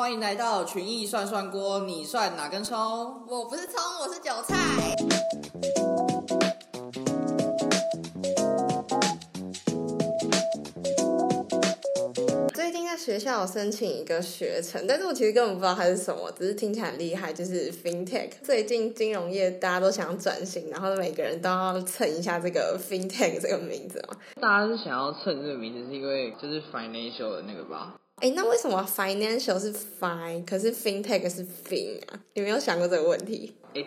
[0.00, 2.74] 欢迎来到群艺涮涮锅，你涮哪根葱？
[3.28, 4.96] 我不是葱，我是韭菜。
[13.00, 18.28] 学校有申请一个学程，但是我其实根本不知道它是什么，只是听起来很厉害，就是 FinTech。
[18.42, 24.14] 最近金融业大家都想转型，然后每个人都要蹭一下这个 FinTech 这个名字嘛。
[24.38, 27.96] 大家是想要蹭这个名字，是因为就是 financial 的那个吧？
[28.16, 32.20] 哎，那为什么 financial 是 fine，可是 FinTech 是 fin 啊？
[32.34, 33.54] 你没有想过这个问题？
[33.74, 33.82] 哎，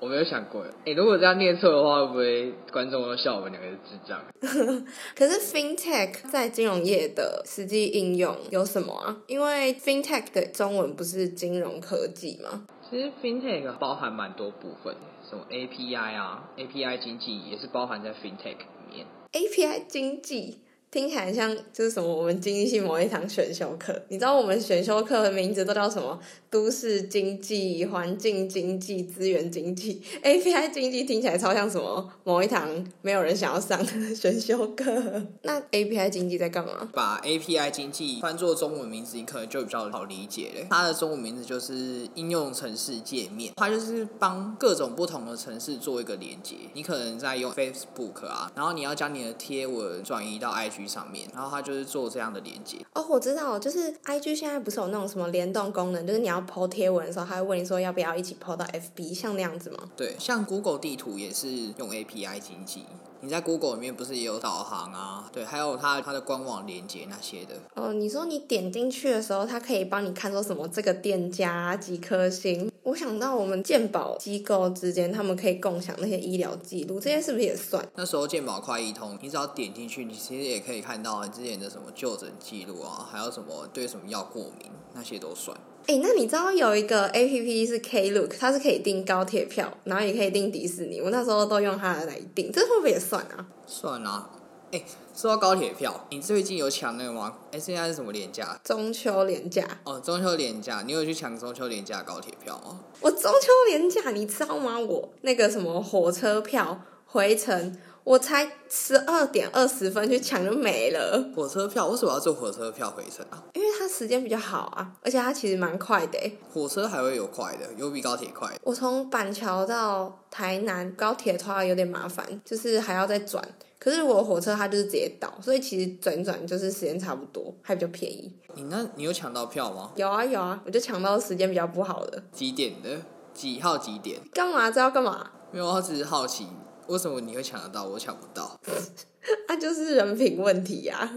[0.00, 0.64] 我没有想过。
[0.84, 4.20] 哎，如果这样念错的话，会不会观众都笑我们两个是智障？
[5.16, 9.16] 可是 FinTech 在金融业的实际应用有什么啊？
[9.26, 12.66] 因为 FinTech 的中文不是金融科技吗？
[12.88, 14.94] 其实 FinTech 包含蛮多部分，
[15.28, 19.06] 什么 API 啊，API 经济也是包含在 FinTech 里面。
[19.32, 20.58] API 经济。
[20.96, 26.18] 听起来像就是什么我们经济系某一堂选修课，你知道我们选修课的名字都叫什么？
[26.48, 32.66] 都市经济、环境经济、资源经济、 API 经济，听起来超像什么某一堂
[33.02, 34.86] 没有人想要上的选修课。
[35.42, 36.88] 那 API 经济在干嘛？
[36.94, 40.66] 把 API 经济翻作中文名字，你可能就比较好理解了。
[40.70, 46.54] 它的中文名字就是应用城市界面，它就是帮各种不同的城市做一个连接。
[46.72, 50.85] 你可能在用 Facebook 啊，然后你要将你的贴文转移到 IG。
[50.86, 52.78] 上面，然后它就是做这样的连接。
[52.94, 59.78] 哦，我知道，就是 I G 现在不是有那种什么联动功能，就是你要 PO 贴文的时候，它会问你说要不要一起 PO 到 F B，像那样子吗？
[59.96, 62.84] 对，像 Google 地图也是用 A P I 经济。
[63.22, 65.28] 你在 Google 里面不是也有导航啊？
[65.32, 67.54] 对，还有它它的官网连接那些的。
[67.74, 72.70] 哦，你说你点进去的时候，它可以帮你看说什么这个店家几颗星。
[72.86, 77.84] 我想到我们健保机构之间，他们可以共享那些医疗记录，这些是不是也算？
[77.96, 85.58] 那时候健保快一通，你只要点进去，你其实也可以看到你之前的什么就诊记录啊，还有什么对什么药过敏，那些都算。
[85.88, 91.00] 哎，那你知道有一个 A P P 是 Klook，它是可以订高铁票，然后也可以订迪士尼。
[91.00, 93.48] 我那时候都用它来订，这会不会也算啊？
[93.66, 94.30] 算啊。
[94.76, 94.82] 哎，
[95.16, 97.32] 说到高铁票，你最近有抢那个吗？
[97.50, 98.60] 哎，现在是什么廉价？
[98.62, 99.66] 中秋廉价。
[99.84, 102.78] 哦，中秋廉价，你有去抢中秋廉价高铁票吗？
[103.00, 104.78] 我中秋廉价，你知道吗？
[104.78, 107.78] 我那个什么火车票回程。
[108.04, 111.28] 我才十二点二十分去抢就没了。
[111.34, 113.42] 火车票为什么要坐火车票回程啊？
[113.54, 116.32] 因为它时间比较好啊，而且它其实蛮快的。
[116.54, 118.56] 火车还会有快的，有比高铁快。
[118.62, 123.42] 我从板桥到台南高铁的话有点麻烦，就是还要再转。
[123.86, 128.34] 可是如果火车它就是直接到，所以其实转转就是时间差不多，还比较便宜。
[128.56, 129.92] 你那你有抢到票吗？
[129.94, 132.20] 有啊有啊，我就抢到时间比较不好的。
[132.32, 133.00] 几点的？
[133.32, 134.20] 几号几点？
[134.32, 134.68] 干嘛？
[134.72, 135.30] 这要干嘛？
[135.52, 136.48] 没有，我只是好奇。
[136.88, 138.58] 为什么你会抢得到，我抢不到？
[139.48, 141.08] 那就是人品问题呀！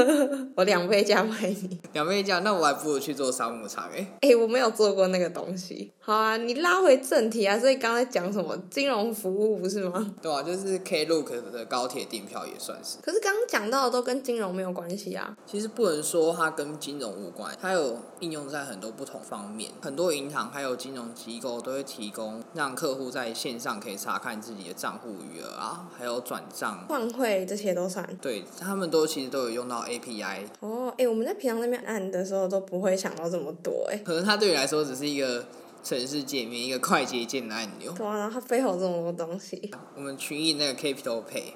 [0.56, 4.06] 我两倍价卖你，两倍价，那我还不如去做商务舱哎！
[4.22, 5.92] 哎，我没有做过那个东西。
[6.00, 7.58] 好啊，你拉回正题啊！
[7.58, 10.14] 所以刚才讲什么金融服务不是吗？
[10.22, 12.98] 对啊，就是 Klook 的高铁订票也算是。
[13.02, 15.36] 可是刚刚讲到的都跟金融没有关系啊。
[15.46, 19.70] 其实不能说它跟金融无关，它有应用在很多不同方面。
[19.82, 27.44] 很多银行还有金融机构都会提供让客户在线上可以查看自己的账户余额啊，还有转账、换汇。
[27.46, 30.42] 这些都算，对他们都其实都有用到 API。
[30.60, 35.44] 哦，哎，我们在平常那边按的时候都不会想到这么多，哎，可能它对你来说只是一个
[35.82, 37.92] 城市界面，一个快捷键的按钮。
[37.92, 39.70] 对啊，然后它背后这么多东西。
[39.94, 41.54] 我们群益那个 Capital Pay，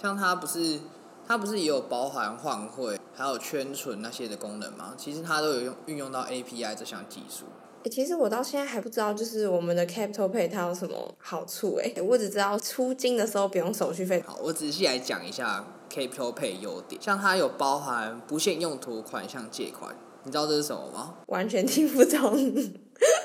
[0.00, 0.80] 像它不是
[1.26, 4.94] 它不是也有包含换汇，还有圈存那些的功能吗？
[4.96, 7.44] 其实它都有用运用到 API 这项技术。
[7.88, 14.22] 其实我到现在还不知道，就是我们的 Capital Pay 它有什么好处哎，我只知道出金的时候不用手续费。
[14.26, 19.94] 好，我仔细来讲一下 Capital Pay 优点，像它有包含不限用途款项借款，
[20.24, 21.14] 你知道这是什么吗？
[21.26, 22.54] 完全听不懂。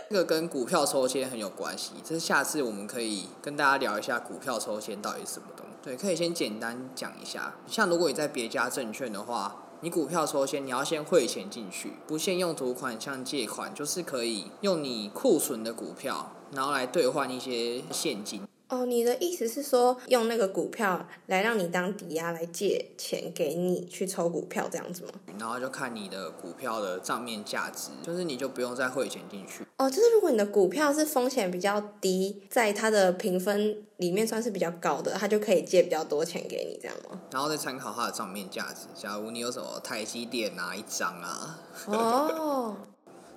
[0.09, 5.75] 这个跟股票抽签很有关系，这是下次我们可以跟大家聊一下股票抽签到底是什么东西。
[5.81, 9.67] 对，可以先简单讲一下，像如果你在别家证券的话。
[9.83, 18.41] 你股票抽签，你要先汇钱进去，不限用途款项借款，就是可以用你库存的股票，然后来兑换一些现金。
[18.71, 25.11] 哦，你的意思是说用那个股票来让你当抵押来借钱给你去抽股票这样子吗？
[25.37, 29.65] 然后就看你的股票的账面价值，就是你就不用再汇钱进去。
[29.77, 37.19] 哦，就是如果你的股票是风险比较低，在它的评分里面算是比较高的，它就可以借比较多钱给你这样吗？
[37.31, 41.59] 然后再参考它的账面价值，假如你有什么台积电啊一张啊。
[41.87, 42.77] 哦。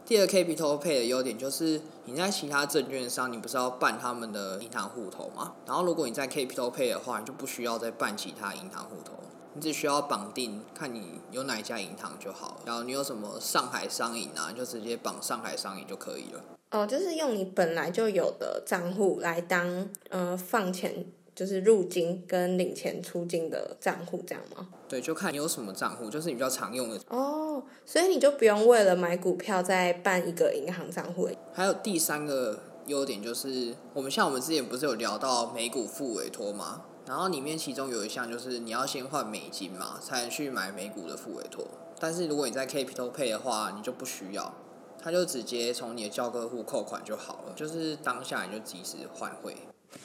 [0.07, 5.55] 第二，Capital Pay 的优点就是你在其他证券商，你不是要办他们的银行户头吗？
[5.67, 9.15] 然后如果你在 Capital Pay 的话，你就不需要再办其他银行户头，
[9.55, 16.41] 你只需要绑定看你有哪一家银行就好，然后你有什么上海商银啊，你就直接绑上海商银就可以了。
[16.73, 24.69] 哦，就是用你本来就有的账户来当呃放钱，就是入金跟领钱出金的账户，这样吗？
[24.89, 27.01] 对，就看你有什么账户，就是你比较常用的。
[27.09, 31.29] 哦，所以你就不用为了买股票再办一个银行账户。
[31.53, 36.83] 还有第三个优点就是，我们像我们之前不是有聊到美股付委托吗？
[37.07, 41.67] 然后里面其中有一项就是你要先换美金嘛，才能去买美股的付委托。
[41.99, 44.55] 但是如果你在 Capital Pay 的话，你就不需要。
[45.03, 49.55] 他就直接从你的交割户扣款就好了，就是当下你就及时换汇。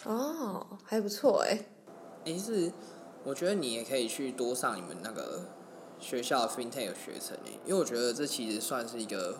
[0.05, 1.59] 哦，还不错哎。
[2.25, 2.71] 哎，是，
[3.23, 5.45] 我觉得你也可以去多上你们那个
[5.99, 9.37] 学校 FinTech 学程诶，因为我觉得这其实算是一个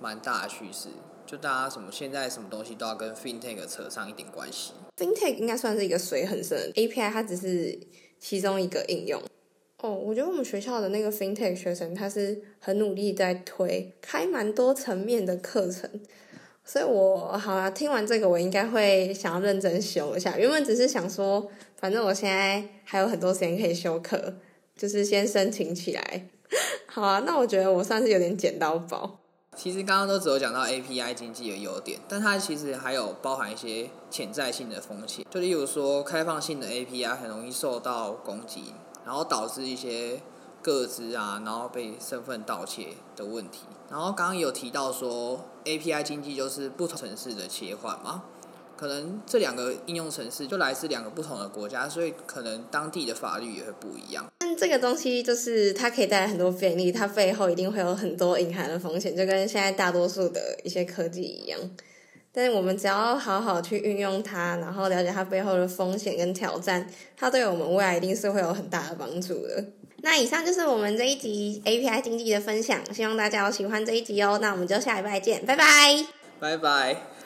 [0.00, 0.88] 蛮大的趋势，
[1.26, 4.72] 就大家什么现在什么东西都要跟 FinTech 扯上一点关系。
[4.96, 7.78] FinTech 应该算是一个水很深，API 它只是
[8.18, 9.22] 其中一个应用。
[9.80, 15.88] 哦，我觉得我们学校的那个 FinTech 学生，他是很努力在推，开蛮多层面的课程，
[16.70, 20.36] 所以我好了，听完这个，我应该会想要认真修一下。
[20.36, 21.48] 原本只是想说，
[21.80, 24.34] 反正我现在还有很多时间可以修课，
[24.76, 26.26] 就是先申请起来。
[26.86, 29.18] 好啊，那我觉得我算是有点捡到宝。
[29.56, 38.74] 其实刚刚都只有讲到 API 经济的优点，但它其实还有包含一些潜在性的风险，就例如说，开放性的 API 很容易受到攻击。
[39.06, 40.20] 然后导致一些
[40.62, 43.60] 个资啊，然后被身份盗窃的问题。
[43.90, 48.24] 然后刚刚有提到说，API 经济就是不同城市的切换嘛，
[48.76, 54.26] 可能这两个应用城市就来自两个不同的国家，所以可能当地的法律也会不一样。
[54.38, 61.58] 但这个东西就是它可以带来很多便利，它背后一定会有很多隐含的风险，就跟现在大多数的一些科技一样。
[62.32, 66.86] 但是我们只要好好去运用它，然后了解它背后的风险跟挑战，
[67.16, 69.64] 它对我们未来一定是会有很大的帮助的。
[70.02, 74.38] 那以上就是我们这一集 API 经济的分享，希望大家有喜欢这一集哦。
[74.40, 76.04] 那我们就下礼拜见，拜拜，
[76.38, 77.17] 拜拜。